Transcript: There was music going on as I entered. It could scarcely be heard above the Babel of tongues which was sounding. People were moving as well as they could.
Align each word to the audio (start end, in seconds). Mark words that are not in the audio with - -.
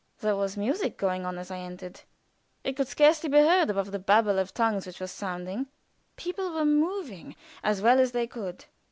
There 0.21 0.35
was 0.35 0.57
music 0.57 0.97
going 0.97 1.27
on 1.27 1.37
as 1.37 1.51
I 1.51 1.59
entered. 1.59 2.01
It 2.63 2.75
could 2.75 2.87
scarcely 2.87 3.29
be 3.29 3.37
heard 3.37 3.69
above 3.69 3.91
the 3.91 3.99
Babel 3.99 4.39
of 4.39 4.51
tongues 4.51 4.87
which 4.87 4.99
was 4.99 5.11
sounding. 5.11 5.67
People 6.15 6.51
were 6.53 6.65
moving 6.65 7.35
as 7.63 7.83
well 7.83 7.99
as 7.99 8.11
they 8.11 8.25
could. 8.25 8.65